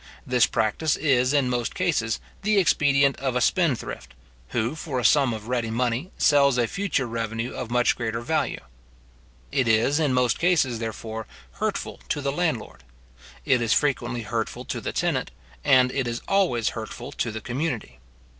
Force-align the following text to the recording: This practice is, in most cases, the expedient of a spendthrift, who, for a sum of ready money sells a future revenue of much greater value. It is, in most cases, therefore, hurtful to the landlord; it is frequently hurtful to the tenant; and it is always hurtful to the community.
This 0.25 0.47
practice 0.47 0.95
is, 0.95 1.31
in 1.31 1.47
most 1.47 1.75
cases, 1.75 2.19
the 2.41 2.57
expedient 2.57 3.17
of 3.17 3.35
a 3.35 3.39
spendthrift, 3.39 4.15
who, 4.47 4.73
for 4.73 4.97
a 4.99 5.05
sum 5.05 5.31
of 5.31 5.47
ready 5.47 5.69
money 5.69 6.09
sells 6.17 6.57
a 6.57 6.65
future 6.65 7.05
revenue 7.05 7.53
of 7.53 7.69
much 7.69 7.95
greater 7.95 8.21
value. 8.21 8.61
It 9.51 9.67
is, 9.67 9.99
in 9.99 10.11
most 10.11 10.39
cases, 10.39 10.79
therefore, 10.79 11.27
hurtful 11.51 11.99
to 12.09 12.19
the 12.19 12.31
landlord; 12.31 12.83
it 13.45 13.61
is 13.61 13.73
frequently 13.73 14.23
hurtful 14.23 14.65
to 14.65 14.81
the 14.81 14.91
tenant; 14.91 15.29
and 15.63 15.91
it 15.91 16.07
is 16.07 16.23
always 16.27 16.69
hurtful 16.69 17.11
to 17.11 17.29
the 17.31 17.39
community. 17.39 17.99